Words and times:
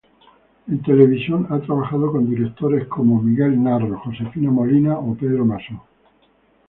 En 0.67 0.81
televisión 0.81 1.45
ha 1.51 1.59
trabajado 1.59 2.11
con 2.11 2.27
directores 2.27 2.87
como 2.87 3.21
Miguel 3.21 3.61
Narros, 3.61 4.01
Josefina 4.01 4.49
Molina 4.49 4.97
o 4.97 5.13
Pedro 5.15 5.45
Masó. 5.45 5.79